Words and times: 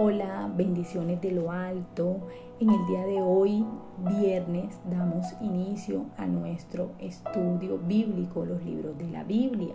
Hola, 0.00 0.48
bendiciones 0.56 1.20
de 1.20 1.32
lo 1.32 1.50
alto. 1.50 2.20
En 2.60 2.70
el 2.70 2.86
día 2.86 3.04
de 3.04 3.20
hoy, 3.20 3.66
viernes, 3.98 4.78
damos 4.88 5.26
inicio 5.40 6.04
a 6.16 6.24
nuestro 6.24 6.92
estudio 7.00 7.78
bíblico, 7.78 8.44
los 8.44 8.62
libros 8.64 8.96
de 8.96 9.08
la 9.08 9.24
Biblia. 9.24 9.74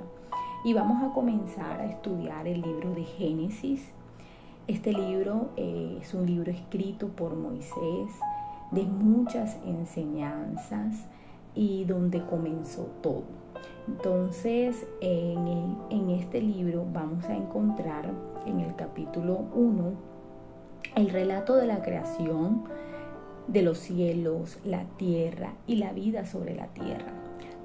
Y 0.63 0.73
vamos 0.73 1.04
a 1.04 1.13
comenzar 1.13 1.81
a 1.81 1.88
estudiar 1.88 2.47
el 2.47 2.62
libro 2.62 2.96
de 2.96 3.04
Génesis. 3.04 3.91
Este 4.65 4.94
libro 4.94 5.49
eh, 5.58 5.97
es 6.01 6.13
un 6.13 6.26
libro 6.26 6.51
escrito 6.51 7.10
por 7.10 7.35
Moisés 7.35 8.10
de 8.71 8.85
muchas 8.85 9.58
enseñanzas 9.65 11.05
y 11.53 11.83
donde 11.83 12.26
comenzó 12.26 12.83
todo. 13.01 13.24
Entonces, 13.90 14.87
en, 15.01 15.76
en 15.90 16.09
este 16.12 16.41
libro 16.41 16.85
vamos 16.94 17.26
a 17.26 17.35
encontrar 17.35 18.09
en 18.45 18.62
el 18.62 18.73
capítulo 18.77 19.48
1 19.53 20.12
el 20.95 21.09
relato 21.09 21.55
de 21.55 21.66
la 21.66 21.81
creación 21.81 22.63
de 23.48 23.62
los 23.62 23.80
cielos, 23.80 24.59
la 24.63 24.84
tierra 24.98 25.54
y 25.68 25.76
la 25.76 25.91
vida 25.91 26.26
sobre 26.26 26.55
la 26.55 26.68
tierra, 26.68 27.12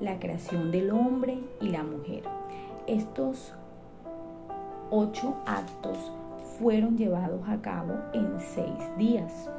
la 0.00 0.18
creación 0.18 0.70
del 0.70 0.90
hombre 0.90 1.38
y 1.60 1.68
la 1.68 1.82
mujer. 1.82 2.22
Estos 2.86 3.52
ocho 4.90 5.36
actos 5.46 5.98
fueron 6.58 6.96
llevados 6.96 7.48
a 7.48 7.60
cabo 7.60 7.94
en 8.14 8.40
seis 8.40 8.96
días. 8.96 9.50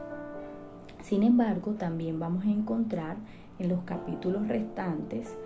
Sin 1.04 1.24
embargo, 1.24 1.74
también 1.74 2.20
vamos 2.20 2.46
a 2.46 2.50
encontrar 2.50 3.18
en 3.60 3.70
los 3.70 3.84
capítulos 3.84 4.48
restantes 4.48 5.38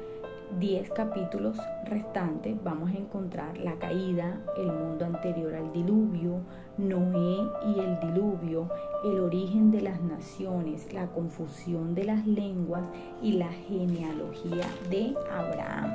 10 0.60 0.92
capítulos 0.92 1.58
restantes 1.86 2.56
vamos 2.64 2.92
a 2.92 2.98
encontrar 2.98 3.58
la 3.58 3.76
caída, 3.80 4.40
el 4.58 4.68
mundo 4.68 5.06
anterior 5.06 5.56
al 5.56 5.74
diluvio, 5.74 6.42
Noé 6.78 7.50
y 7.68 7.80
el 7.80 8.00
diluvio, 8.00 8.70
el 9.04 9.20
origen 9.20 9.72
de 9.72 9.82
las 9.82 10.02
naciones, 10.02 10.94
la 10.94 11.08
confusión 11.08 11.96
de 11.96 12.06
las 12.06 12.28
lenguas 12.28 12.88
y 13.22 13.34
la 13.34 13.50
genealogía 13.50 14.66
de 14.90 15.16
Abraham. 15.32 15.92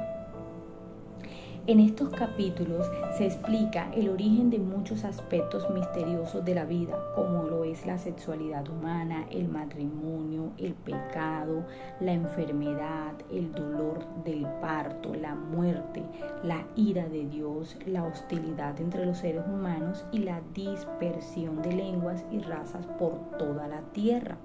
En 1.69 1.81
estos 1.81 2.09
capítulos 2.09 2.87
se 3.19 3.27
explica 3.27 3.91
el 3.95 4.09
origen 4.09 4.49
de 4.49 4.59
muchos 4.59 5.05
aspectos 5.05 5.69
misteriosos 5.69 6.43
de 6.43 6.55
la 6.55 6.65
vida, 6.65 6.99
como 7.15 7.45
lo 7.45 7.65
es 7.65 7.85
la 7.85 7.99
sexualidad 7.99 8.67
humana, 8.71 9.27
el 9.31 9.49
matrimonio, 9.49 10.28
el 10.59 10.75
pecado, 10.75 11.65
la 12.01 12.13
enfermedad, 12.13 13.15
el 13.31 13.53
dolor 13.53 14.07
del 14.25 14.47
parto, 14.61 15.15
la 15.15 15.35
muerte, 15.35 16.03
la 16.43 16.65
ira 16.77 17.09
de 17.09 17.27
Dios, 17.27 17.77
la 17.87 18.05
hostilidad 18.05 18.81
entre 18.81 19.05
los 19.05 19.19
seres 19.19 19.45
humanos 19.47 20.05
y 20.13 20.19
la 20.19 20.41
dispersión 20.55 21.63
de 21.63 21.73
lenguas 21.73 22.25
y 22.31 22.39
razas 22.41 22.87
por 22.99 23.19
toda 23.39 23.69
la 23.69 23.81
tierra. 23.93 24.37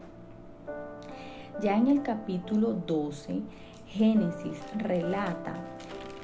Ya 1.61 1.77
en 1.77 1.87
el 1.87 2.01
capítulo 2.01 2.73
12, 2.73 3.41
Génesis 3.87 4.59
relata 4.77 5.55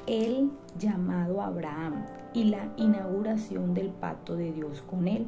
el 0.08 0.50
llamado 0.80 1.42
a 1.42 1.48
Abraham 1.48 2.06
y 2.34 2.46
la 2.46 2.68
inauguración 2.78 3.74
del 3.74 3.90
pacto 3.90 4.36
de 4.36 4.52
Dios 4.52 4.82
con 4.82 5.08
él, 5.08 5.28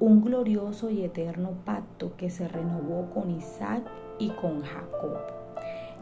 un 0.00 0.22
glorioso 0.22 0.88
y 0.88 1.04
eterno 1.04 1.52
pacto 1.66 2.16
que 2.16 2.30
se 2.30 2.48
renovó 2.48 3.10
con 3.12 3.30
Isaac 3.30 3.84
y 4.18 4.30
con 4.30 4.62
Jacob. 4.62 5.18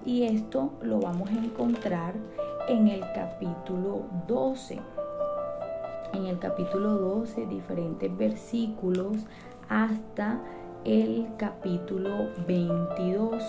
Y 0.07 0.23
esto 0.23 0.71
lo 0.81 1.01
vamos 1.01 1.29
a 1.31 1.45
encontrar 1.45 2.15
en 2.69 2.87
el 2.87 3.01
capítulo 3.13 4.05
12. 4.29 4.79
En 6.15 6.27
el 6.27 6.39
capítulo 6.39 6.95
12, 6.95 7.47
diferentes 7.47 8.17
versículos 8.17 9.27
hasta 9.69 10.43
el 10.85 11.27
capítulo 11.37 12.29
22. 12.47 13.43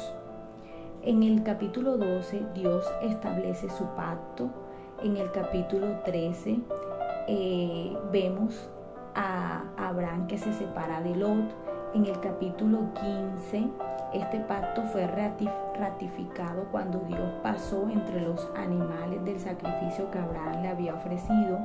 En 1.04 1.22
el 1.24 1.44
capítulo 1.44 1.98
12 1.98 2.42
Dios 2.56 2.86
establece 3.04 3.70
su 3.70 3.86
pacto. 3.96 4.50
En 5.04 5.16
el 5.16 5.32
capítulo 5.32 6.00
13 6.04 6.60
eh, 7.28 7.98
vemos 8.12 8.70
a 9.20 9.64
Abraham 9.78 10.28
que 10.28 10.38
se 10.38 10.54
separa 10.54 11.02
de 11.02 11.16
Lot. 11.16 11.54
En 11.94 12.06
el 12.06 12.20
capítulo 12.22 12.94
15 12.94 13.68
este 14.14 14.40
pacto 14.40 14.84
fue 14.84 15.06
ratificado 15.80 16.66
cuando 16.72 17.00
Dios 17.08 17.32
pasó 17.42 17.88
entre 17.90 18.22
los 18.22 18.52
animales 18.56 19.24
del 19.24 19.40
sacrificio 19.40 20.12
que 20.12 20.20
Abraham 20.20 20.62
le 20.62 20.68
había 20.68 20.96
ofrecido. 20.96 21.58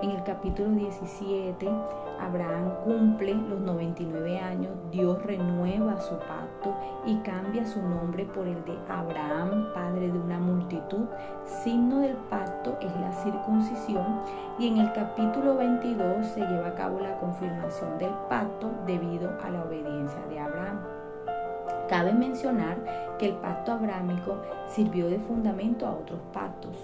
En 0.00 0.10
el 0.10 0.22
capítulo 0.22 0.70
17 0.70 1.68
Abraham 2.20 2.72
cumple 2.84 3.34
los 3.34 3.60
99 3.60 4.38
años, 4.38 4.72
Dios 4.90 5.22
renueva 5.22 6.00
su 6.00 6.14
pacto 6.18 6.74
y 7.04 7.16
cambia 7.18 7.66
su 7.66 7.82
nombre 7.82 8.24
por 8.24 8.46
el 8.46 8.64
de 8.64 8.78
Abraham, 8.88 9.72
padre 9.74 10.10
de 10.10 10.18
una 10.18 10.38
multitud. 10.38 11.06
Signo 11.44 12.00
del 12.00 12.16
pacto 12.30 12.78
es 12.80 12.94
la 12.96 13.12
circuncisión 13.12 14.20
y 14.58 14.68
en 14.68 14.78
el 14.78 14.92
capítulo 14.92 15.56
22 15.56 16.26
se 16.26 16.40
lleva 16.40 16.68
a 16.68 16.74
cabo 16.74 17.00
la 17.00 17.18
confirmación 17.18 17.98
del 17.98 18.12
pacto 18.28 18.70
debido 18.86 19.30
a 19.42 19.50
la 19.50 19.62
obediencia 19.62 20.20
de 20.28 20.38
Abraham. 20.38 20.95
Cabe 21.88 22.12
mencionar 22.12 23.16
que 23.18 23.26
el 23.26 23.34
pacto 23.34 23.72
abrámico 23.72 24.36
sirvió 24.68 25.08
de 25.08 25.18
fundamento 25.18 25.86
a 25.86 25.92
otros 25.92 26.20
pactos 26.32 26.76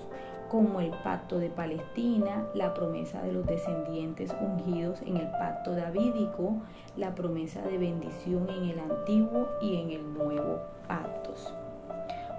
como 0.52 0.80
el 0.80 0.90
pacto 0.90 1.38
de 1.38 1.48
Palestina, 1.48 2.46
la 2.54 2.74
promesa 2.74 3.22
de 3.22 3.32
los 3.32 3.46
descendientes 3.46 4.36
ungidos 4.38 5.00
en 5.00 5.16
el 5.16 5.26
pacto 5.30 5.74
davídico, 5.74 6.56
la 6.94 7.14
promesa 7.14 7.62
de 7.62 7.78
bendición 7.78 8.46
en 8.50 8.68
el 8.68 8.78
antiguo 8.78 9.48
y 9.62 9.76
en 9.76 9.91
el 9.92 10.12
nuevo 10.12 10.58
pactos. 10.86 11.54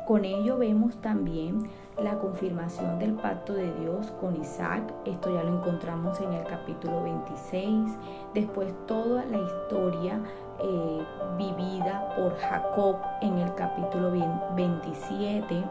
Con 0.06 0.26
ello 0.26 0.58
vemos 0.58 0.96
también 0.98 1.64
la 2.02 2.18
confirmación 2.18 3.00
del 3.00 3.14
pacto 3.14 3.54
de 3.54 3.72
Dios 3.74 4.12
con 4.20 4.36
Isaac, 4.40 4.84
esto 5.06 5.34
ya 5.34 5.44
lo 5.44 5.58
encontramos 5.58 6.20
en 6.22 6.34
el 6.34 6.44
capítulo 6.46 7.04
26, 7.04 7.92
después 8.34 8.74
toda 8.88 9.26
la 9.26 9.38
historia 9.38 10.20
eh, 10.60 11.06
vivida 11.38 12.14
por 12.16 12.36
Jacob 12.38 12.98
en 13.22 13.38
el 13.38 13.54
capítulo 13.56 14.12
27, 14.56 15.64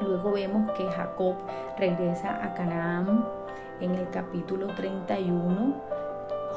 Luego 0.00 0.32
vemos 0.32 0.70
que 0.72 0.84
Jacob 0.90 1.36
regresa 1.78 2.44
a 2.44 2.52
Canaán 2.54 3.24
en 3.80 3.94
el 3.94 4.10
capítulo 4.10 4.66
31. 4.74 5.95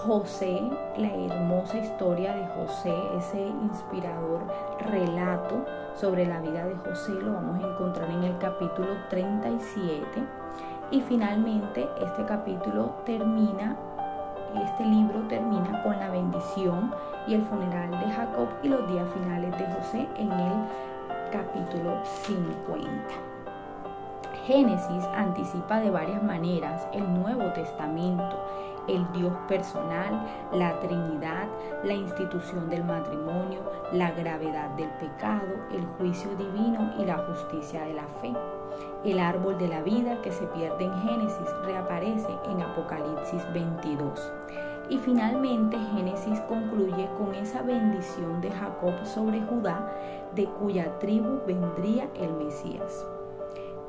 José, 0.06 0.62
la 0.98 1.14
hermosa 1.14 1.78
historia 1.78 2.34
de 2.34 2.48
José, 2.48 2.94
ese 3.18 3.42
inspirador 3.42 4.44
relato 4.80 5.66
sobre 5.94 6.26
la 6.26 6.40
vida 6.40 6.66
de 6.66 6.76
José, 6.76 7.12
lo 7.12 7.34
vamos 7.34 7.62
a 7.62 7.68
encontrar 7.68 8.10
en 8.10 8.24
el 8.24 8.38
capítulo 8.38 8.88
37. 9.10 10.06
Y 10.92 11.02
finalmente 11.02 11.90
este 12.02 12.24
capítulo 12.26 12.96
termina, 13.06 13.76
este 14.56 14.86
libro 14.86 15.20
termina 15.28 15.84
con 15.84 16.00
la 16.00 16.10
bendición 16.10 16.94
y 17.28 17.34
el 17.34 17.42
funeral 17.44 17.92
de 17.92 18.10
Jacob 18.10 18.48
y 18.64 18.70
los 18.70 18.90
días 18.90 19.08
finales 19.10 19.52
de 19.58 19.66
José 19.76 20.08
en 20.16 20.32
el 20.32 21.30
capítulo 21.30 22.00
50. 22.06 23.29
Génesis 24.50 25.06
anticipa 25.16 25.80
de 25.80 25.92
varias 25.92 26.24
maneras 26.24 26.88
el 26.92 27.04
Nuevo 27.14 27.54
Testamento, 27.54 28.36
el 28.88 29.06
Dios 29.12 29.32
personal, 29.48 30.26
la 30.52 30.80
Trinidad, 30.80 31.48
la 31.84 31.94
institución 31.94 32.68
del 32.68 32.84
matrimonio, 32.84 33.60
la 33.94 34.10
gravedad 34.10 34.72
del 34.72 34.90
pecado, 34.94 35.46
el 35.72 35.86
juicio 36.00 36.32
divino 36.36 36.96
y 36.98 37.06
la 37.06 37.20
justicia 37.28 37.84
de 37.84 37.94
la 37.94 38.08
fe. 38.24 38.34
El 39.06 39.20
árbol 39.20 39.56
de 39.60 39.68
la 39.68 39.84
vida 39.84 40.20
que 40.24 40.32
se 40.32 40.48
pierde 40.48 40.86
en 40.86 41.00
Génesis 41.04 41.54
reaparece 41.66 42.36
en 42.50 42.64
Apocalipsis 42.64 43.44
22. 43.54 44.34
Y 44.90 44.98
finalmente 44.98 45.78
Génesis 45.94 46.40
concluye 46.48 47.08
con 47.20 47.36
esa 47.36 47.62
bendición 47.62 48.42
de 48.42 48.50
Jacob 48.50 48.96
sobre 49.06 49.42
Judá, 49.42 49.94
de 50.34 50.46
cuya 50.46 50.98
tribu 50.98 51.40
vendría 51.46 52.08
el 52.16 52.34
Mesías. 52.34 53.06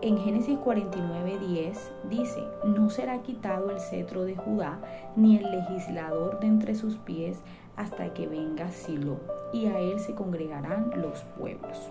En 0.02 0.16
Génesis 0.16 0.58
49:10 0.58 1.76
dice, 2.08 2.42
no 2.64 2.88
será 2.88 3.20
quitado 3.20 3.70
el 3.70 3.78
cetro 3.80 4.24
de 4.24 4.34
Judá, 4.34 4.78
ni 5.14 5.36
el 5.36 5.50
legislador 5.50 6.40
de 6.40 6.46
entre 6.46 6.74
sus 6.74 6.96
pies, 6.96 7.42
hasta 7.76 8.14
que 8.14 8.26
venga 8.26 8.70
Silo, 8.70 9.18
y 9.52 9.66
a 9.66 9.78
él 9.78 10.00
se 10.00 10.14
congregarán 10.14 10.90
los 11.02 11.20
pueblos. 11.38 11.90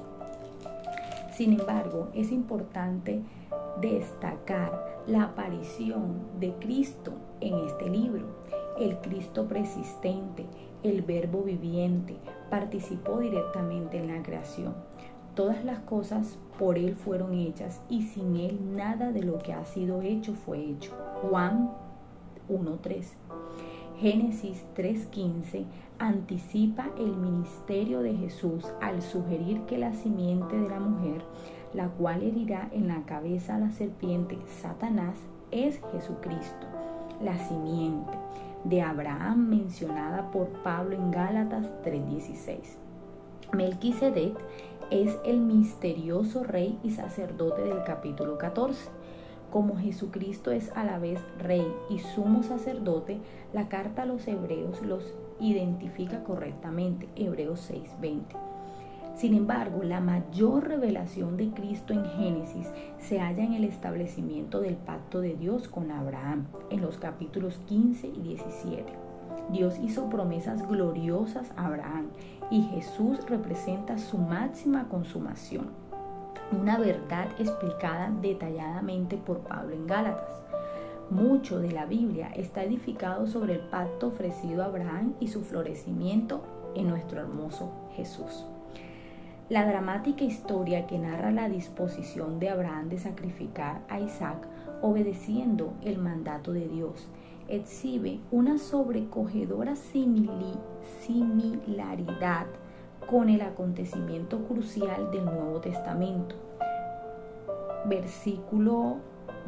Sin 1.33 1.59
embargo, 1.59 2.07
es 2.15 2.31
importante 2.31 3.21
destacar 3.79 5.03
la 5.05 5.25
aparición 5.25 6.17
de 6.39 6.53
Cristo 6.59 7.13
en 7.41 7.59
este 7.65 7.89
libro. 7.89 8.25
El 8.79 8.97
Cristo 8.97 9.47
persistente, 9.47 10.47
el 10.81 11.03
verbo 11.03 11.43
viviente, 11.43 12.17
participó 12.49 13.19
directamente 13.19 13.99
en 13.99 14.07
la 14.07 14.23
creación. 14.23 14.73
Todas 15.39 15.63
las 15.63 15.79
cosas 15.79 16.37
por 16.59 16.77
Él 16.77 16.95
fueron 16.97 17.33
hechas 17.33 17.79
y 17.87 18.01
sin 18.01 18.35
Él 18.35 18.75
nada 18.75 19.13
de 19.13 19.23
lo 19.23 19.37
que 19.37 19.53
ha 19.53 19.63
sido 19.63 20.01
hecho 20.01 20.33
fue 20.33 20.59
hecho. 20.59 20.91
Juan 21.21 21.71
1.3. 22.49 23.13
Génesis 24.01 24.65
3:15 24.75 25.63
anticipa 25.97 26.89
el 26.97 27.15
ministerio 27.15 28.01
de 28.01 28.17
Jesús 28.17 28.65
al 28.81 29.01
sugerir 29.01 29.61
que 29.61 29.77
la 29.77 29.93
simiente 29.93 30.57
de 30.57 30.67
la 30.67 30.81
mujer, 30.81 31.21
la 31.73 31.87
cual 31.87 32.21
herirá 32.21 32.67
en 32.73 32.89
la 32.89 33.05
cabeza 33.05 33.55
a 33.55 33.59
la 33.59 33.71
serpiente 33.71 34.37
Satanás, 34.61 35.17
es 35.51 35.79
Jesucristo, 35.93 36.67
la 37.23 37.37
simiente 37.47 38.11
de 38.65 38.81
Abraham 38.81 39.47
mencionada 39.47 40.31
por 40.31 40.49
Pablo 40.63 40.97
en 40.97 41.11
Gálatas 41.11 41.65
3:16. 41.85 42.88
Melquisedec 43.51 44.37
es 44.91 45.17
el 45.25 45.39
misterioso 45.39 46.43
rey 46.43 46.77
y 46.83 46.91
sacerdote 46.91 47.63
del 47.63 47.83
capítulo 47.83 48.37
14. 48.37 48.89
Como 49.51 49.75
Jesucristo 49.77 50.51
es 50.51 50.71
a 50.75 50.83
la 50.83 50.99
vez 50.99 51.19
rey 51.39 51.65
y 51.89 51.97
sumo 51.97 52.43
sacerdote, 52.43 53.17
la 53.51 53.67
carta 53.67 54.03
a 54.03 54.05
los 54.05 54.27
hebreos 54.27 54.83
los 54.83 55.15
identifica 55.39 56.23
correctamente, 56.23 57.07
Hebreos 57.15 57.59
6:20. 57.71 58.35
Sin 59.15 59.33
embargo, 59.33 59.81
la 59.83 59.99
mayor 59.99 60.67
revelación 60.67 61.35
de 61.35 61.49
Cristo 61.49 61.93
en 61.93 62.05
Génesis 62.05 62.67
se 62.99 63.19
halla 63.19 63.43
en 63.43 63.53
el 63.53 63.63
establecimiento 63.63 64.61
del 64.61 64.75
pacto 64.75 65.21
de 65.21 65.35
Dios 65.35 65.67
con 65.67 65.89
Abraham, 65.91 66.45
en 66.69 66.81
los 66.81 66.99
capítulos 66.99 67.59
15 67.67 68.07
y 68.07 68.21
17. 68.21 69.08
Dios 69.51 69.79
hizo 69.79 70.09
promesas 70.09 70.67
gloriosas 70.67 71.51
a 71.55 71.65
Abraham 71.65 72.09
y 72.51 72.63
Jesús 72.63 73.19
representa 73.27 73.97
su 73.97 74.17
máxima 74.17 74.87
consumación, 74.89 75.69
una 76.51 76.77
verdad 76.77 77.27
explicada 77.39 78.11
detalladamente 78.21 79.17
por 79.17 79.39
Pablo 79.39 79.73
en 79.73 79.87
Gálatas. 79.87 80.29
Mucho 81.09 81.59
de 81.59 81.71
la 81.71 81.85
Biblia 81.85 82.31
está 82.35 82.63
edificado 82.63 83.25
sobre 83.25 83.55
el 83.55 83.61
pacto 83.61 84.07
ofrecido 84.07 84.61
a 84.61 84.67
Abraham 84.67 85.15
y 85.19 85.27
su 85.29 85.41
florecimiento 85.41 86.43
en 86.75 86.87
nuestro 86.87 87.19
hermoso 87.19 87.71
Jesús. 87.95 88.45
La 89.49 89.65
dramática 89.65 90.23
historia 90.23 90.85
que 90.85 90.99
narra 90.99 91.31
la 91.31 91.49
disposición 91.49 92.39
de 92.39 92.49
Abraham 92.49 92.89
de 92.89 92.99
sacrificar 92.99 93.81
a 93.89 93.99
Isaac 93.99 94.47
obedeciendo 94.83 95.73
el 95.81 95.97
mandato 95.97 96.53
de 96.53 96.67
Dios 96.67 97.09
exhibe 97.49 98.19
una 98.31 98.59
sobrecogedora 98.59 99.75
similaridad 101.01 102.45
con 103.09 103.29
el 103.29 103.41
acontecimiento 103.41 104.45
crucial 104.45 105.09
del 105.11 105.25
Nuevo 105.25 105.59
Testamento. 105.59 106.35
Versículo 107.85 108.97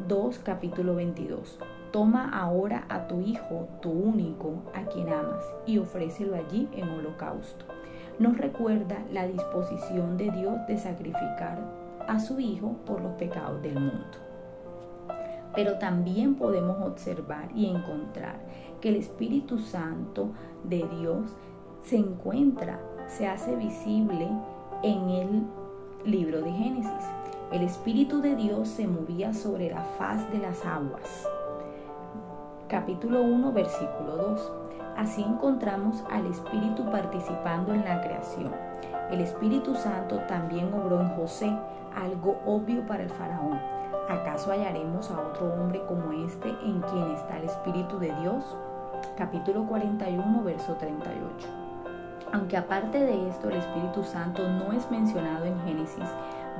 2, 0.08 0.40
capítulo 0.40 0.96
22. 0.96 1.60
Toma 1.92 2.36
ahora 2.36 2.86
a 2.88 3.06
tu 3.06 3.20
hijo, 3.20 3.68
tu 3.80 3.90
único, 3.90 4.62
a 4.74 4.84
quien 4.86 5.08
amas, 5.12 5.44
y 5.66 5.78
ofrécelo 5.78 6.34
allí 6.34 6.68
en 6.72 6.88
holocausto. 6.88 7.66
Nos 8.18 8.36
recuerda 8.36 9.04
la 9.12 9.28
disposición 9.28 10.16
de 10.16 10.32
Dios 10.32 10.56
de 10.66 10.76
sacrificar 10.76 11.60
a 12.08 12.18
su 12.18 12.40
hijo 12.40 12.76
por 12.84 13.00
los 13.00 13.12
pecados 13.12 13.62
del 13.62 13.78
mundo. 13.78 14.31
Pero 15.54 15.78
también 15.78 16.34
podemos 16.34 16.80
observar 16.80 17.50
y 17.54 17.66
encontrar 17.66 18.40
que 18.80 18.88
el 18.88 18.96
Espíritu 18.96 19.58
Santo 19.58 20.30
de 20.64 20.88
Dios 20.98 21.36
se 21.84 21.96
encuentra, 21.96 22.80
se 23.06 23.26
hace 23.26 23.54
visible 23.56 24.28
en 24.82 25.08
el 25.10 25.42
libro 26.04 26.42
de 26.42 26.52
Génesis. 26.52 27.04
El 27.52 27.62
Espíritu 27.62 28.20
de 28.22 28.34
Dios 28.34 28.68
se 28.68 28.86
movía 28.86 29.34
sobre 29.34 29.70
la 29.70 29.82
faz 29.98 30.30
de 30.32 30.38
las 30.38 30.64
aguas. 30.64 31.28
Capítulo 32.68 33.20
1, 33.20 33.52
versículo 33.52 34.16
2. 34.16 34.61
Así 34.96 35.22
encontramos 35.22 36.04
al 36.10 36.26
Espíritu 36.26 36.84
participando 36.90 37.72
en 37.72 37.84
la 37.84 38.00
creación. 38.00 38.52
El 39.10 39.20
Espíritu 39.20 39.74
Santo 39.74 40.20
también 40.28 40.72
obró 40.72 41.00
en 41.00 41.08
José, 41.16 41.52
algo 41.94 42.40
obvio 42.46 42.86
para 42.86 43.02
el 43.02 43.10
faraón. 43.10 43.58
¿Acaso 44.08 44.52
hallaremos 44.52 45.10
a 45.10 45.20
otro 45.20 45.52
hombre 45.54 45.82
como 45.86 46.12
este 46.12 46.48
en 46.48 46.80
quien 46.80 47.10
está 47.12 47.38
el 47.38 47.44
Espíritu 47.44 47.98
de 47.98 48.12
Dios? 48.20 48.56
Capítulo 49.16 49.66
41, 49.66 50.42
verso 50.42 50.74
38. 50.74 51.48
Aunque 52.32 52.56
aparte 52.56 52.98
de 52.98 53.28
esto 53.28 53.50
el 53.50 53.56
Espíritu 53.56 54.02
Santo 54.04 54.48
no 54.48 54.72
es 54.72 54.90
mencionado 54.90 55.44
en 55.44 55.58
Génesis, 55.60 56.08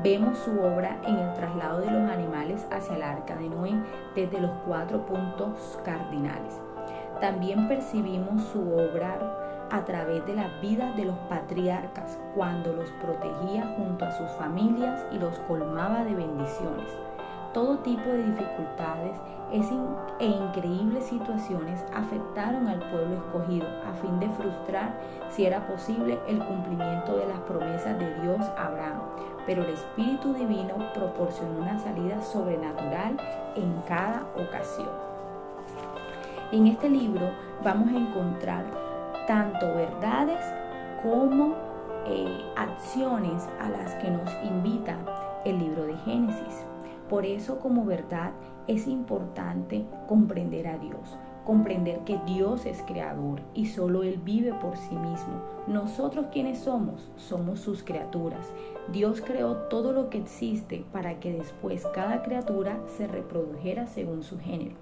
Vemos 0.02 0.38
su 0.38 0.58
obra 0.58 0.98
en 1.06 1.16
el 1.16 1.32
traslado 1.34 1.80
de 1.80 1.90
los 1.90 2.10
animales 2.10 2.66
hacia 2.72 2.96
el 2.96 3.02
arca 3.02 3.36
de 3.36 3.48
Noé 3.48 3.74
desde 4.16 4.40
los 4.40 4.50
cuatro 4.66 5.06
puntos 5.06 5.78
cardinales. 5.84 6.60
También 7.22 7.68
percibimos 7.68 8.42
su 8.52 8.60
obra 8.74 9.68
a 9.70 9.84
través 9.84 10.26
de 10.26 10.34
la 10.34 10.48
vida 10.60 10.90
de 10.96 11.04
los 11.04 11.16
patriarcas, 11.28 12.18
cuando 12.34 12.72
los 12.72 12.90
protegía 13.00 13.76
junto 13.76 14.04
a 14.04 14.10
sus 14.10 14.28
familias 14.32 15.06
y 15.12 15.20
los 15.20 15.38
colmaba 15.46 16.02
de 16.02 16.16
bendiciones. 16.16 16.90
Todo 17.54 17.78
tipo 17.78 18.02
de 18.02 18.24
dificultades 18.24 19.20
e 20.18 20.26
increíbles 20.26 21.04
situaciones 21.04 21.84
afectaron 21.94 22.66
al 22.66 22.80
pueblo 22.90 23.14
escogido 23.14 23.68
a 23.88 23.94
fin 24.02 24.18
de 24.18 24.28
frustrar, 24.30 24.98
si 25.30 25.46
era 25.46 25.64
posible, 25.68 26.18
el 26.26 26.44
cumplimiento 26.44 27.18
de 27.18 27.28
las 27.28 27.38
promesas 27.42 28.00
de 28.00 28.12
Dios 28.20 28.40
a 28.58 28.66
Abraham. 28.66 29.00
Pero 29.46 29.62
el 29.62 29.70
Espíritu 29.70 30.34
Divino 30.34 30.74
proporcionó 30.92 31.60
una 31.60 31.78
salida 31.78 32.20
sobrenatural 32.20 33.16
en 33.54 33.80
cada 33.86 34.24
ocasión. 34.34 35.11
En 36.52 36.66
este 36.66 36.90
libro 36.90 37.30
vamos 37.64 37.88
a 37.88 37.96
encontrar 37.96 38.66
tanto 39.26 39.74
verdades 39.74 40.44
como 41.02 41.54
eh, 42.06 42.42
acciones 42.58 43.48
a 43.58 43.70
las 43.70 43.94
que 43.94 44.10
nos 44.10 44.30
invita 44.44 44.98
el 45.46 45.58
libro 45.58 45.86
de 45.86 45.96
Génesis. 46.04 46.66
Por 47.08 47.24
eso 47.24 47.58
como 47.58 47.86
verdad 47.86 48.32
es 48.66 48.86
importante 48.86 49.86
comprender 50.06 50.68
a 50.68 50.76
Dios, 50.76 51.16
comprender 51.46 52.00
que 52.00 52.20
Dios 52.26 52.66
es 52.66 52.82
creador 52.82 53.40
y 53.54 53.64
solo 53.64 54.02
Él 54.02 54.20
vive 54.22 54.52
por 54.52 54.76
sí 54.76 54.94
mismo. 54.94 55.40
Nosotros 55.66 56.26
quienes 56.30 56.58
somos, 56.58 57.10
somos 57.16 57.60
sus 57.60 57.82
criaturas. 57.82 58.46
Dios 58.92 59.22
creó 59.22 59.56
todo 59.70 59.94
lo 59.94 60.10
que 60.10 60.18
existe 60.18 60.84
para 60.92 61.18
que 61.18 61.32
después 61.32 61.86
cada 61.94 62.22
criatura 62.22 62.78
se 62.98 63.06
reprodujera 63.06 63.86
según 63.86 64.22
su 64.22 64.38
género. 64.38 64.76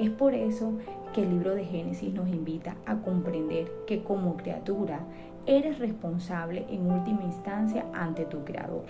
Es 0.00 0.08
por 0.08 0.32
eso 0.32 0.78
que 1.12 1.24
el 1.24 1.28
libro 1.28 1.54
de 1.54 1.66
Génesis 1.66 2.14
nos 2.14 2.26
invita 2.30 2.74
a 2.86 3.02
comprender 3.02 3.70
que 3.86 4.02
como 4.02 4.38
criatura 4.38 5.00
eres 5.44 5.78
responsable 5.78 6.64
en 6.70 6.90
última 6.90 7.22
instancia 7.22 7.84
ante 7.92 8.24
tu 8.24 8.42
creador. 8.42 8.86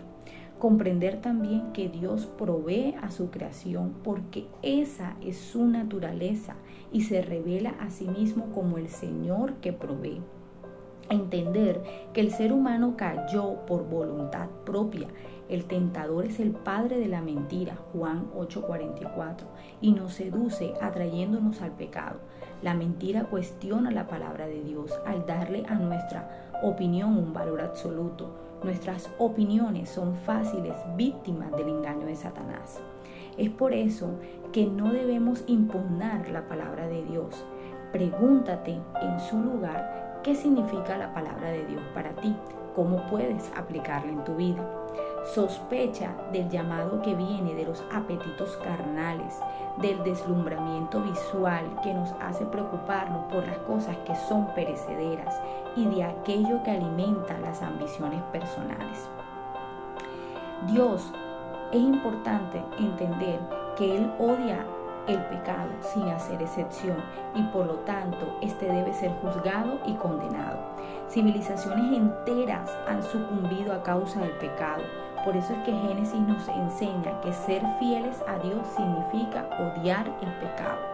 Comprender 0.61 1.21
también 1.21 1.73
que 1.73 1.89
Dios 1.89 2.27
provee 2.27 2.95
a 3.03 3.11
su 3.11 3.29
creación 3.29 3.93
porque 4.05 4.47
esa 4.63 5.17
es 5.21 5.37
su 5.37 5.67
naturaleza 5.67 6.55
y 6.93 7.01
se 7.01 7.23
revela 7.23 7.71
a 7.81 7.91
sí 7.91 8.07
mismo 8.07 8.53
como 8.55 8.79
el 8.79 8.87
Señor 8.87 9.55
que 9.55 9.73
provee. 9.73 10.21
Entender 11.11 11.83
que 12.15 12.21
el 12.21 12.31
ser 12.31 12.53
humano 12.53 12.95
cayó 12.97 13.67
por 13.67 13.87
voluntad 13.89 14.49
propia. 14.65 15.09
El 15.49 15.65
tentador 15.65 16.25
es 16.25 16.41
el 16.41 16.53
padre 16.53 16.99
de 16.99 17.09
la 17.09 17.21
mentira, 17.21 17.77
Juan 17.93 18.31
8:44, 18.35 19.47
y 19.81 19.93
nos 19.93 20.15
seduce 20.15 20.73
atrayéndonos 20.81 21.61
al 21.61 21.73
pecado. 21.73 22.21
La 22.63 22.75
mentira 22.75 23.25
cuestiona 23.25 23.91
la 23.91 24.07
palabra 24.07 24.47
de 24.47 24.63
Dios 24.63 24.93
al 25.05 25.27
darle 25.27 25.65
a 25.69 25.75
nuestra 25.75 26.51
opinión 26.63 27.17
un 27.17 27.33
valor 27.33 27.61
absoluto 27.61 28.51
Nuestras 28.63 29.09
opiniones 29.17 29.89
son 29.89 30.15
fáciles 30.15 30.77
víctimas 30.95 31.51
del 31.53 31.71
engaño 31.71 32.05
de 32.05 32.15
Satanás. 32.15 32.79
Es 33.39 33.49
por 33.49 33.73
eso 33.73 34.19
que 34.53 34.67
no 34.67 34.93
debemos 34.93 35.45
impugnar 35.47 36.29
la 36.29 36.47
palabra 36.47 36.87
de 36.87 37.03
Dios. 37.05 37.47
Pregúntate 37.93 38.79
en 39.03 39.21
su 39.21 39.39
lugar 39.39 40.21
qué 40.23 40.35
significa 40.35 40.97
la 40.97 41.13
palabra 41.13 41.51
de 41.51 41.65
Dios 41.67 41.83
para 41.95 42.11
ti, 42.11 42.37
cómo 42.75 43.03
puedes 43.11 43.51
aplicarla 43.57 44.13
en 44.13 44.25
tu 44.25 44.37
vida. 44.37 44.65
Sospecha 45.35 46.13
del 46.33 46.49
llamado 46.49 47.03
que 47.03 47.15
viene 47.15 47.55
de 47.55 47.65
los 47.65 47.85
apetitos 47.93 48.57
carnales, 48.59 49.39
del 49.83 50.03
deslumbramiento 50.05 51.03
visual 51.03 51.65
que 51.83 51.93
nos 51.93 52.13
hace 52.21 52.47
preocuparnos 52.47 53.31
por 53.33 53.47
las 53.47 53.59
cosas 53.59 53.97
que 54.07 54.15
son 54.15 54.47
perecederas 54.55 55.41
y 55.77 55.87
de 55.87 56.05
aquello 56.05 56.63
que 56.63 56.71
alimenta 56.71 57.39
las 57.39 57.63
ambiciones 57.63 58.23
personales. 58.33 59.09
Dios 60.67 61.13
es 61.73 61.81
importante 61.81 62.63
entender 62.79 63.41
que 63.77 63.97
Él 63.97 64.13
odia 64.19 64.65
el 65.07 65.19
pecado 65.25 65.71
sin 65.81 66.09
hacer 66.09 66.43
excepción 66.43 66.97
y 67.35 67.43
por 67.45 67.67
lo 67.67 67.75
tanto 67.81 68.39
este 68.43 68.67
debe 68.67 68.93
ser 68.93 69.13
juzgado 69.23 69.79
y 69.87 69.95
condenado. 69.95 70.59
Civilizaciones 71.09 71.97
enteras 71.97 72.71
han 72.89 73.03
sucumbido 73.03 73.73
a 73.73 73.83
causa 73.83 74.21
del 74.21 74.33
pecado. 74.33 74.83
Por 75.25 75.37
eso 75.37 75.53
es 75.53 75.59
que 75.61 75.73
Génesis 75.73 76.21
nos 76.21 76.49
enseña 76.49 77.21
que 77.21 77.33
ser 77.33 77.63
fieles 77.79 78.23
a 78.27 78.39
Dios 78.39 78.67
significa 78.77 79.49
odiar 79.59 80.07
el 80.23 80.33
pecado. 80.35 80.90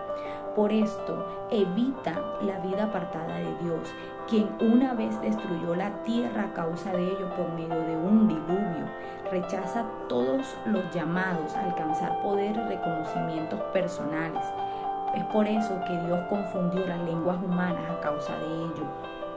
Por 0.57 0.73
esto, 0.73 1.47
evita 1.51 2.15
la 2.41 2.59
vida 2.61 2.85
apartada 2.85 3.37
de 3.37 3.55
Dios, 3.57 3.93
quien 4.27 4.49
una 4.59 4.95
vez 4.95 5.21
destruyó 5.21 5.77
la 5.77 5.91
tierra 6.03 6.45
a 6.45 6.55
causa 6.55 6.93
de 6.93 7.13
ello 7.13 7.29
por 7.37 7.53
medio 7.53 7.79
de 7.79 7.95
un 7.95 8.27
diluvio, 8.27 8.87
rechaza 9.31 9.85
todos 10.09 10.57
los 10.65 10.91
llamados 10.95 11.55
a 11.55 11.65
alcanzar 11.65 12.23
poder 12.23 12.57
y 12.57 12.69
reconocimientos 12.71 13.61
personales. 13.75 14.43
Es 15.15 15.25
por 15.25 15.47
eso 15.47 15.79
que 15.87 16.01
Dios 16.07 16.21
confundió 16.31 16.87
las 16.87 17.01
lenguas 17.01 17.37
humanas 17.45 17.91
a 17.91 18.01
causa 18.01 18.39
de 18.39 18.47
ello. 18.47 18.87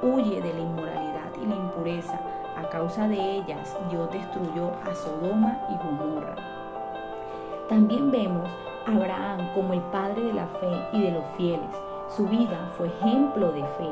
Huye 0.01 0.41
de 0.41 0.53
la 0.53 0.59
inmoralidad 0.61 1.31
y 1.35 1.45
la 1.47 1.55
impureza. 1.55 2.17
A 2.57 2.69
causa 2.69 3.09
de 3.09 3.19
ellas, 3.19 3.75
Dios 3.89 4.09
destruyó 4.09 4.71
a 4.89 4.95
Sodoma 4.95 5.59
y 5.69 5.85
Gomorra. 5.85 6.35
También 7.67 8.09
vemos 8.09 8.49
Abraham 8.85 9.49
como 9.53 9.73
el 9.73 9.81
padre 9.91 10.21
de 10.21 10.33
la 10.33 10.47
fe 10.47 10.87
y 10.93 11.01
de 11.01 11.11
los 11.11 11.25
fieles. 11.37 11.69
Su 12.15 12.27
vida 12.27 12.57
fue 12.77 12.87
ejemplo 12.87 13.51
de 13.51 13.61
fe 13.61 13.89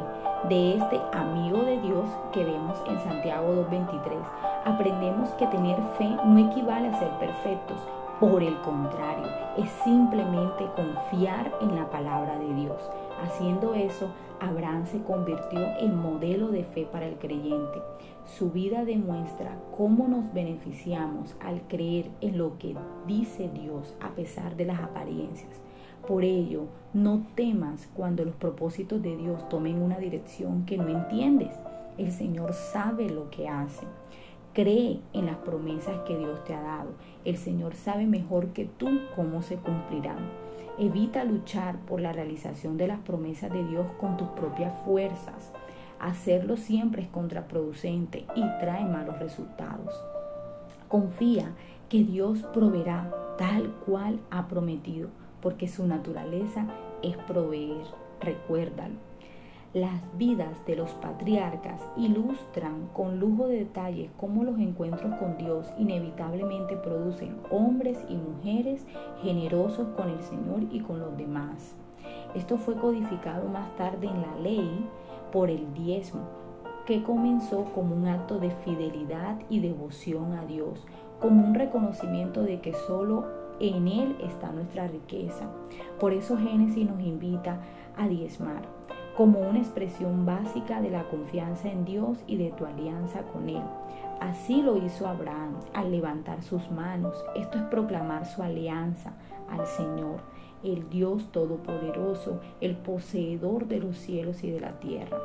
de 0.50 0.78
este 0.78 1.00
amigo 1.14 1.60
de 1.64 1.80
Dios 1.80 2.06
que 2.32 2.44
vemos 2.44 2.82
en 2.88 3.00
Santiago 3.00 3.54
2.23. 3.70 4.18
Aprendemos 4.66 5.30
que 5.32 5.48
tener 5.48 5.78
fe 5.98 6.10
no 6.26 6.40
equivale 6.40 6.90
a 6.90 7.00
ser 7.00 7.10
perfectos. 7.20 7.78
Por 8.20 8.42
el 8.42 8.60
contrario, 8.62 9.28
es 9.58 9.70
simplemente 9.84 10.68
confiar 10.76 11.52
en 11.62 11.76
la 11.76 11.86
palabra 11.90 12.38
de 12.40 12.54
Dios. 12.54 12.78
Haciendo 13.24 13.76
eso, 13.76 14.10
Abraham 14.40 14.86
se 14.86 15.02
convirtió 15.02 15.60
en 15.80 15.96
modelo 15.96 16.50
de 16.50 16.64
fe 16.64 16.88
para 16.92 17.08
el 17.08 17.16
creyente. 17.16 17.82
Su 18.26 18.52
vida 18.52 18.86
demuestra 18.86 19.58
cómo 19.76 20.08
nos 20.08 20.34
beneficiamos 20.34 21.36
al 21.40 21.62
creer 21.68 22.10
en 22.22 22.38
lo 22.38 22.58
que 22.58 22.76
dice 23.08 23.50
Dios 23.50 23.96
a 24.02 24.10
pesar 24.10 24.56
de 24.56 24.66
las 24.66 24.80
apariencias. 24.82 25.62
Por 26.08 26.24
ello, 26.24 26.66
no 26.94 27.26
temas 27.36 27.90
cuando 27.94 28.24
los 28.24 28.36
propósitos 28.36 29.02
de 29.02 29.18
Dios 29.18 29.48
tomen 29.50 29.82
una 29.82 29.98
dirección 29.98 30.66
que 30.66 30.78
no 30.78 30.88
entiendes. 30.88 31.54
El 31.98 32.12
Señor 32.12 32.54
sabe 32.54 33.10
lo 33.10 33.30
que 33.30 33.50
hace. 33.50 33.86
Cree 34.54 35.02
en 35.14 35.26
las 35.26 35.38
promesas 35.38 36.00
que 36.08 36.18
Dios 36.18 36.44
te 36.46 36.54
ha 36.54 36.62
dado. 36.62 36.92
El 37.26 37.38
Señor 37.38 37.76
sabe 37.76 38.06
mejor 38.06 38.48
que 38.48 38.66
tú 38.66 38.88
cómo 39.16 39.42
se 39.42 39.58
cumplirán. 39.58 40.47
Evita 40.80 41.24
luchar 41.24 41.80
por 41.80 42.00
la 42.00 42.14
realización 42.14 42.78
de 42.78 42.88
las 42.88 43.00
promesas 43.00 43.52
de 43.52 43.64
Dios 43.64 43.88
con 44.00 44.16
tus 44.16 44.28
propias 44.30 44.72
fuerzas. 44.86 45.52
Hacerlo 46.00 46.56
siempre 46.56 47.02
es 47.02 47.08
contraproducente 47.08 48.26
y 48.36 48.42
trae 48.60 48.86
malos 48.86 49.18
resultados. 49.18 50.00
Confía 50.88 51.54
que 51.90 52.04
Dios 52.04 52.44
proveerá 52.54 53.12
tal 53.40 53.72
cual 53.88 54.20
ha 54.30 54.48
prometido, 54.48 55.10
porque 55.42 55.68
su 55.68 55.88
naturaleza 55.88 56.68
es 57.02 57.18
proveer. 57.18 57.86
Recuérdalo. 58.22 58.96
Las 59.74 60.02
vidas 60.18 60.66
de 60.66 60.78
los 60.78 60.92
patriarcas 60.92 61.82
ilustran 61.98 62.88
con 62.94 63.20
lujo 63.20 63.48
de 63.48 63.60
detalles 63.60 64.10
cómo 64.18 64.46
los 64.46 64.58
encuentros 64.60 65.14
con 65.16 65.38
Dios 65.38 65.68
inevitablemente 65.78 66.78
producen 66.78 67.36
hombres 67.52 68.00
y 68.08 68.16
mujeres 68.16 68.86
generosos 69.22 69.90
con 69.98 70.10
el 70.10 70.22
Señor 70.24 70.64
y 70.72 70.80
con 70.80 71.00
los 71.00 71.18
demás. 71.18 71.76
Esto 72.34 72.58
fue 72.58 72.76
codificado 72.76 73.50
más 73.50 73.76
tarde 73.76 74.08
en 74.08 74.22
la 74.22 74.40
ley 74.42 74.88
por 75.34 75.50
el 75.50 75.74
diezmo, 75.74 76.22
que 76.86 77.04
comenzó 77.04 77.66
como 77.76 77.94
un 77.94 78.08
acto 78.08 78.40
de 78.40 78.52
fidelidad 78.52 79.38
y 79.50 79.60
devoción 79.60 80.32
a 80.32 80.46
Dios, 80.46 80.86
como 81.20 81.46
un 81.46 81.54
reconocimiento 81.54 82.44
de 82.44 82.62
que 82.62 82.74
solo 82.74 83.26
en 83.60 83.90
Él 83.90 84.16
está 84.24 84.50
nuestra 84.54 84.88
riqueza. 84.88 85.46
Por 86.00 86.14
eso 86.14 86.38
Génesis 86.38 86.90
nos 86.90 87.02
invita 87.02 87.60
a 87.98 88.08
diezmar 88.08 88.78
como 89.18 89.40
una 89.40 89.58
expresión 89.58 90.28
básica 90.28 90.80
de 90.80 90.92
la 90.92 91.10
confianza 91.10 91.70
en 91.70 91.86
Dios 91.86 92.20
y 92.28 92.38
de 92.38 92.52
tu 92.52 92.68
alianza 92.68 93.24
con 93.24 93.50
Él. 93.50 93.64
Así 94.20 94.62
lo 94.62 94.78
hizo 94.78 95.08
Abraham 95.08 95.56
al 95.74 95.90
levantar 95.90 96.44
sus 96.44 96.70
manos. 96.70 97.26
Esto 97.36 97.58
es 97.58 97.64
proclamar 97.64 98.28
su 98.28 98.44
alianza 98.44 99.14
al 99.50 99.66
Señor, 99.66 100.20
el 100.64 100.88
Dios 100.92 101.32
Todopoderoso, 101.32 102.42
el 102.62 102.76
poseedor 102.76 103.68
de 103.68 103.80
los 103.80 103.98
cielos 103.98 104.44
y 104.44 104.52
de 104.52 104.60
la 104.60 104.80
tierra. 104.80 105.18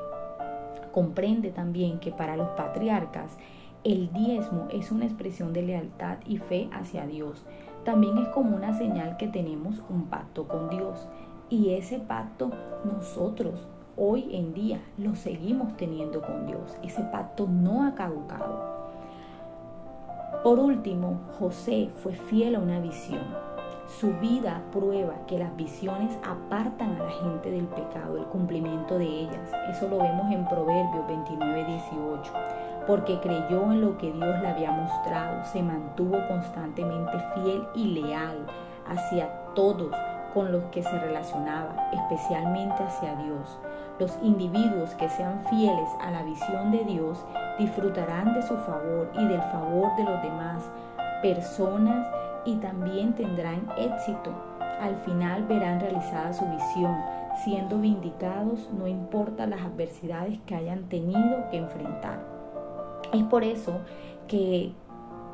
Comprende 0.90 1.50
también 1.50 2.00
que 2.00 2.12
para 2.12 2.38
los 2.38 2.48
patriarcas 2.50 3.36
el 3.84 4.10
diezmo 4.10 4.68
es 4.70 4.90
una 4.90 5.04
expresión 5.04 5.52
de 5.52 5.62
lealtad 5.62 6.16
y 6.26 6.38
fe 6.38 6.70
hacia 6.72 7.06
Dios. 7.06 7.44
También 7.84 8.16
es 8.16 8.28
como 8.28 8.56
una 8.56 8.72
señal 8.72 9.18
que 9.18 9.28
tenemos 9.28 9.82
un 9.90 10.04
pacto 10.06 10.48
con 10.48 10.70
Dios. 10.70 11.08
Y 11.50 11.74
ese 11.74 11.98
pacto 11.98 12.50
nosotros 12.84 13.68
hoy 13.96 14.34
en 14.34 14.54
día 14.54 14.80
lo 14.98 15.14
seguimos 15.14 15.76
teniendo 15.76 16.22
con 16.22 16.46
Dios. 16.46 16.76
Ese 16.82 17.02
pacto 17.02 17.46
no 17.46 17.84
ha 17.86 17.94
caducado. 17.94 18.72
Por 20.42 20.58
último, 20.58 21.20
José 21.38 21.90
fue 22.02 22.14
fiel 22.14 22.56
a 22.56 22.58
una 22.58 22.80
visión. 22.80 23.22
Su 23.86 24.12
vida 24.14 24.62
prueba 24.72 25.14
que 25.26 25.38
las 25.38 25.54
visiones 25.54 26.18
apartan 26.24 26.96
a 26.96 27.04
la 27.04 27.10
gente 27.10 27.50
del 27.50 27.66
pecado, 27.66 28.16
el 28.16 28.24
cumplimiento 28.24 28.98
de 28.98 29.04
ellas. 29.04 29.50
Eso 29.70 29.88
lo 29.88 29.98
vemos 29.98 30.32
en 30.32 30.48
Proverbios 30.48 31.06
29, 31.06 31.64
18. 31.64 32.32
Porque 32.86 33.20
creyó 33.20 33.70
en 33.70 33.82
lo 33.82 33.98
que 33.98 34.10
Dios 34.10 34.40
le 34.40 34.48
había 34.48 34.72
mostrado, 34.72 35.44
se 35.44 35.62
mantuvo 35.62 36.16
constantemente 36.26 37.12
fiel 37.34 37.62
y 37.74 38.00
leal 38.00 38.46
hacia 38.88 39.30
todos 39.54 39.94
con 40.32 40.50
los 40.50 40.64
que 40.64 40.82
se 40.82 40.98
relacionaba, 40.98 41.90
especialmente 41.92 42.82
hacia 42.82 43.14
Dios. 43.16 43.58
Los 43.98 44.18
individuos 44.22 44.90
que 44.94 45.08
sean 45.10 45.44
fieles 45.50 45.88
a 46.00 46.10
la 46.10 46.22
visión 46.22 46.70
de 46.70 46.84
Dios 46.84 47.24
disfrutarán 47.58 48.34
de 48.34 48.42
su 48.42 48.56
favor 48.56 49.10
y 49.14 49.24
del 49.24 49.42
favor 49.42 49.94
de 49.96 50.04
los 50.04 50.22
demás 50.22 50.62
personas 51.22 52.06
y 52.44 52.56
también 52.56 53.14
tendrán 53.14 53.68
éxito. 53.78 54.32
Al 54.80 54.96
final 54.96 55.44
verán 55.44 55.80
realizada 55.80 56.32
su 56.32 56.44
visión, 56.46 56.96
siendo 57.44 57.78
vindicados 57.78 58.68
no 58.76 58.88
importa 58.88 59.46
las 59.46 59.60
adversidades 59.60 60.40
que 60.46 60.56
hayan 60.56 60.88
tenido 60.88 61.48
que 61.50 61.58
enfrentar. 61.58 62.18
Es 63.12 63.22
por 63.24 63.44
eso 63.44 63.80
que 64.26 64.72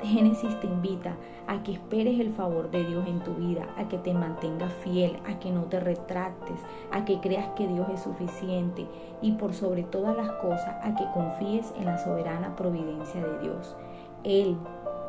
Génesis 0.03 0.59
te 0.61 0.67
invita 0.67 1.17
a 1.49 1.63
que 1.63 1.73
esperes 1.73 2.21
el 2.21 2.31
favor 2.31 2.71
de 2.71 2.85
Dios 2.85 3.07
en 3.09 3.21
tu 3.21 3.35
vida, 3.35 3.67
a 3.77 3.89
que 3.89 3.99
te 3.99 4.15
mantengas 4.15 4.73
fiel, 4.75 5.19
a 5.27 5.39
que 5.41 5.51
no 5.51 5.63
te 5.63 5.81
retractes, 5.81 6.61
a 6.93 7.05
que 7.05 7.21
creas 7.21 7.49
que 7.57 7.67
Dios 7.67 7.89
es 7.93 8.03
suficiente 8.03 8.87
y 9.23 9.33
por 9.33 9.55
sobre 9.55 9.83
todas 9.83 10.17
las 10.17 10.31
cosas 10.33 10.77
a 10.83 10.95
que 10.95 11.05
confíes 11.13 11.73
en 11.79 11.87
la 11.87 11.99
soberana 11.99 12.55
providencia 12.55 13.25
de 13.25 13.39
Dios. 13.41 13.77
Él, 14.23 14.57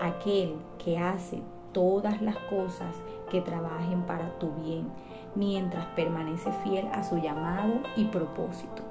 aquel 0.01 0.55
que 0.83 0.97
hace 0.97 1.41
todas 1.71 2.21
las 2.21 2.37
cosas 2.49 2.95
que 3.29 3.41
trabajen 3.41 4.01
para 4.03 4.39
tu 4.39 4.51
bien, 4.63 4.87
mientras 5.35 5.85
permanece 5.87 6.51
fiel 6.63 6.87
a 6.93 7.03
su 7.03 7.17
llamado 7.17 7.73
y 7.95 8.05
propósito. 8.05 8.81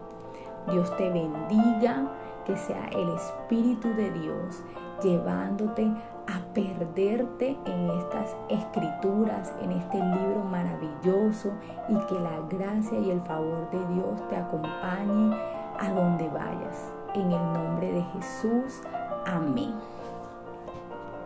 Dios 0.71 0.95
te 0.97 1.11
bendiga, 1.11 2.13
que 2.45 2.57
sea 2.57 2.89
el 2.93 3.11
Espíritu 3.11 3.89
de 3.95 4.11
Dios 4.11 4.63
llevándote 5.03 5.91
a 6.27 6.41
perderte 6.53 7.57
en 7.65 7.91
estas 7.91 8.37
escrituras, 8.49 9.53
en 9.63 9.73
este 9.73 9.97
libro 9.97 10.45
maravilloso 10.45 11.53
y 11.89 11.95
que 12.07 12.21
la 12.21 12.41
gracia 12.49 12.99
y 12.99 13.11
el 13.11 13.21
favor 13.23 13.71
de 13.71 13.95
Dios 13.95 14.29
te 14.29 14.37
acompañe 14.37 15.37
a 15.79 15.93
donde 15.93 16.29
vayas. 16.29 16.93
En 17.15 17.33
el 17.33 17.53
nombre 17.53 17.93
de 17.93 18.03
Jesús, 18.03 18.83
amén. 19.27 19.75